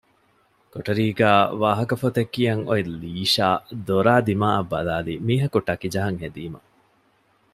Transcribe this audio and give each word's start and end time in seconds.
ކޮޓަރީގައި 0.73 1.45
ވާހަކަފޮތެއް 1.61 2.31
ކިޔަން 2.33 2.63
އޮތް 2.67 2.89
ލީޝާ 3.01 3.47
ދޮރާދިމާއަށް 3.87 4.69
ބަލާލީ 4.71 5.13
މީހަކު 5.27 5.57
ޓަކިޖަހަން 5.67 6.19
ހެދީމަ 6.23 6.59